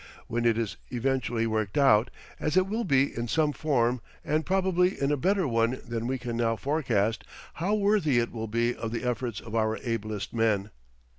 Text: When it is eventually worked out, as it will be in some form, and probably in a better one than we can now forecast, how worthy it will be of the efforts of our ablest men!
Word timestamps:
When 0.25 0.45
it 0.45 0.57
is 0.57 0.77
eventually 0.89 1.45
worked 1.45 1.77
out, 1.77 2.09
as 2.39 2.57
it 2.57 2.65
will 2.65 2.83
be 2.83 3.15
in 3.15 3.27
some 3.27 3.53
form, 3.53 4.01
and 4.25 4.43
probably 4.47 4.99
in 4.99 5.11
a 5.11 5.15
better 5.15 5.47
one 5.47 5.79
than 5.87 6.07
we 6.07 6.17
can 6.17 6.35
now 6.37 6.55
forecast, 6.55 7.23
how 7.61 7.75
worthy 7.75 8.17
it 8.17 8.31
will 8.31 8.47
be 8.47 8.73
of 8.75 8.91
the 8.91 9.03
efforts 9.03 9.39
of 9.39 9.53
our 9.53 9.77
ablest 9.83 10.33
men! 10.33 10.71